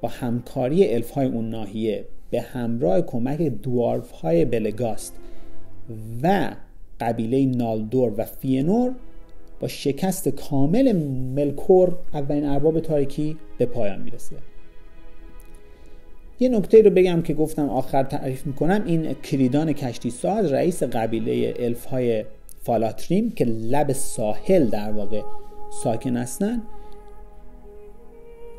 با 0.00 0.08
همکاری 0.08 0.94
الف 0.94 1.10
های 1.10 1.26
اون 1.26 1.50
ناحیه 1.50 2.04
به 2.30 2.40
همراه 2.40 3.00
کمک 3.00 3.40
دوارف 3.40 4.10
های 4.10 4.44
بلگاست 4.44 5.14
و 6.22 6.50
قبیله 7.00 7.46
نالدور 7.46 8.12
و 8.16 8.24
فینور 8.24 8.92
با 9.60 9.68
شکست 9.68 10.28
کامل 10.28 10.92
ملکور 11.36 11.98
اولین 12.14 12.44
ارباب 12.44 12.80
تاریکی 12.80 13.36
به 13.58 13.66
پایان 13.66 14.02
می‌رسه. 14.02 14.36
یه 16.40 16.48
نکته 16.48 16.82
رو 16.82 16.90
بگم 16.90 17.22
که 17.22 17.34
گفتم 17.34 17.68
آخر 17.68 18.02
تعریف 18.02 18.46
می‌کنم. 18.46 18.82
این 18.86 19.14
کریدان 19.14 19.72
کشتی 19.72 20.10
ساز 20.10 20.52
رئیس 20.52 20.82
قبیله 20.82 21.54
الف 21.58 21.84
های 21.84 22.24
فالاتریم 22.62 23.30
که 23.30 23.44
لب 23.44 23.92
ساحل 23.92 24.66
در 24.66 24.92
واقع 24.92 25.22
ساکن 25.82 26.16
هستن 26.16 26.62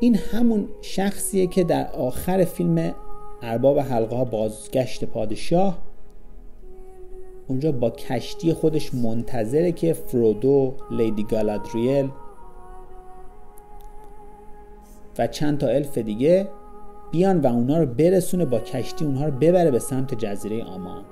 این 0.02 0.16
همون 0.16 0.68
شخصیه 0.80 1.46
که 1.46 1.64
در 1.64 1.92
آخر 1.92 2.44
فیلم 2.44 2.94
ارباب 3.42 3.78
حلقه 3.78 4.24
بازگشت 4.24 5.04
پادشاه. 5.04 5.78
اونجا 7.48 7.72
با 7.72 7.90
کشتی 7.90 8.52
خودش 8.52 8.94
منتظره 8.94 9.72
که 9.72 9.92
فرودو 9.92 10.74
لیدی 10.90 11.22
گالادریل 11.22 12.08
و 15.18 15.26
چند 15.26 15.58
تا 15.58 15.66
الف 15.66 15.98
دیگه 15.98 16.48
بیان 17.10 17.40
و 17.40 17.46
اونا 17.46 17.78
رو 17.78 17.86
برسونه 17.86 18.44
با 18.44 18.60
کشتی 18.60 19.04
اونها 19.04 19.24
رو 19.24 19.30
ببره 19.30 19.70
به 19.70 19.78
سمت 19.78 20.14
جزیره 20.14 20.64
آمان. 20.64 21.04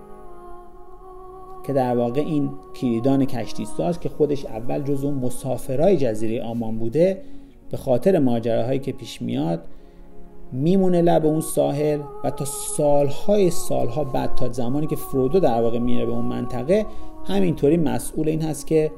که 1.66 1.72
در 1.72 1.96
واقع 1.96 2.20
این 2.20 2.50
کلیدان 2.76 3.24
کشتی 3.24 3.64
ساز 3.64 4.00
که 4.00 4.09
خودش 4.09 4.46
اول 4.46 4.83
جزو 4.83 5.11
مسافرای 5.11 5.96
جزیره 5.96 6.42
آمان 6.42 6.79
بوده 6.79 7.22
به 7.70 7.76
خاطر 7.76 8.18
ماجراهایی 8.18 8.78
که 8.78 8.92
پیش 8.92 9.22
میاد 9.22 9.62
میمونه 10.52 11.02
لب 11.02 11.26
اون 11.26 11.40
ساحل 11.40 12.00
و 12.24 12.30
تا 12.30 12.44
سالهای 12.44 13.50
سالها 13.50 14.04
بعد 14.04 14.35
تا 14.35 14.52
زمانی 14.52 14.87
که 14.87 14.96
فرودو 14.96 15.40
در 15.40 15.62
واقع 15.62 15.78
میره 15.78 16.06
به 16.06 16.12
اون 16.12 16.24
منطقه 16.24 16.87
همینطوری 17.24 17.76
مسئول 17.76 18.28
این 18.28 18.42
هست 18.42 18.66
که 18.66 18.90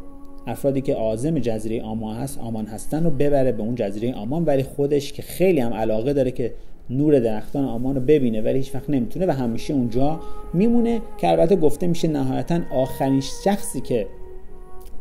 افرادی 0.46 0.80
که 0.80 0.94
عازم 0.94 1.38
جزیره 1.38 1.82
آمان 1.82 2.16
هست 2.16 2.38
آمان 2.38 2.66
هستن 2.66 3.04
رو 3.04 3.11
ببره 3.11 3.52
به 3.52 3.62
اون 3.62 3.74
جزیره 3.74 4.14
آمان 4.14 4.44
ولی 4.44 4.62
خودش 4.62 5.12
که 5.12 5.22
خیلی 5.22 5.61
هم 5.61 5.74
علاقه 5.74 6.12
داره 6.12 6.30
که 6.30 6.54
نور 6.90 7.20
درختان 7.20 7.64
آمان 7.64 7.94
رو 7.94 8.00
ببینه 8.00 8.42
ولی 8.42 8.58
هیچ 8.58 8.74
وقت 8.74 8.90
نمی‌تونه 8.90 9.26
و 9.26 9.30
همیشه 9.30 9.74
اونجا 9.74 10.20
میمونه 10.54 11.00
که 11.18 11.28
البته 11.28 11.56
گفته 11.56 11.87
میشه 11.87 12.08
نهایتا 12.08 12.61
آخرین 12.74 13.20
شخصی 13.44 13.80
که 13.80 14.06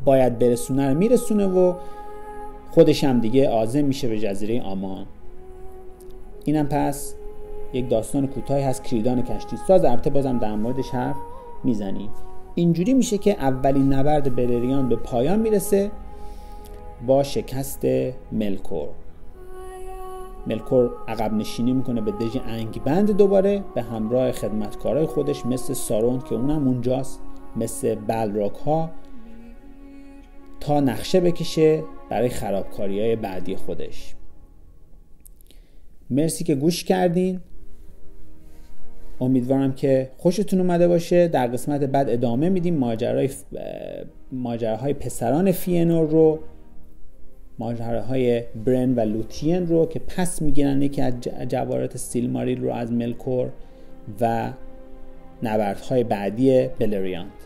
باید 0.05 0.39
برسونه 0.39 0.89
رو 0.89 0.97
میرسونه 0.97 1.47
و 1.47 1.73
خودش 2.71 3.03
هم 3.03 3.19
دیگه 3.19 3.49
عازم 3.49 3.85
میشه 3.85 4.07
به 4.07 4.19
جزیره 4.19 4.61
آمان. 4.61 5.05
اینم 6.45 6.67
پس 6.67 7.15
یک 7.73 7.89
داستان 7.89 8.27
کوتاهی 8.27 8.63
هست 8.63 8.83
کریدان 8.83 9.21
کشتی. 9.21 9.57
ساز 9.57 9.85
البته 9.85 10.09
بازم 10.09 10.37
در 10.37 10.55
موردش 10.55 10.89
حرف 10.89 11.15
می‌زنیم. 11.63 12.09
اینجوری 12.55 12.93
میشه 12.93 13.17
که 13.17 13.31
اولین 13.31 13.93
نبرد 13.93 14.35
بلریان 14.35 14.89
به 14.89 14.95
پایان 14.95 15.39
می‌رسه 15.39 15.91
با 17.07 17.23
شکست 17.23 17.85
ملکور. 18.31 18.87
ملکور 20.47 20.91
عقب 21.07 21.33
نشینی 21.33 21.73
می‌کنه 21.73 22.01
به 22.01 22.11
دژ 22.11 22.37
انگبند 22.47 23.11
دوباره 23.11 23.63
به 23.75 23.81
همراه 23.81 24.31
خدمتکارای 24.31 25.05
خودش 25.05 25.45
مثل 25.45 25.73
ساروند 25.73 26.23
که 26.23 26.35
اونم 26.35 26.67
اونجاست 26.67 27.21
مثل 27.55 27.95
بلراک 27.95 28.55
ها 28.55 28.89
تا 30.59 30.79
نقشه 30.79 31.19
بکشه 31.19 31.83
برای 32.11 32.29
خرابکاری 32.29 32.99
های 32.99 33.15
بعدی 33.15 33.55
خودش. 33.55 34.15
مرسی 36.09 36.43
که 36.43 36.55
گوش 36.55 36.83
کردین. 36.83 37.39
امیدوارم 39.21 39.73
که 39.73 40.11
خوشتون 40.17 40.59
اومده 40.59 40.87
باشه. 40.87 41.27
در 41.27 41.47
قسمت 41.47 41.83
بعد 41.83 42.09
ادامه 42.09 42.49
میدیم. 42.49 42.75
ماجرای 42.75 43.29
ماجراهای 44.31 44.93
پسران 44.93 45.51
فینور 45.51 46.09
رو 46.09 46.39
ماجراهای 47.59 48.43
برن 48.65 48.95
و 48.95 48.99
لوتین 48.99 49.67
رو 49.67 49.85
که 49.85 49.99
پس 49.99 50.41
می‌گیرن. 50.41 50.81
یکی 50.81 51.01
از 51.01 51.13
جواهرات 51.47 51.97
سیلماریل 51.97 52.61
رو 52.61 52.71
از 52.71 52.91
ملکور 52.91 53.49
و 54.21 54.53
نبردهای 55.43 56.03
بعدی 56.03 56.67
بلریاند 56.67 57.40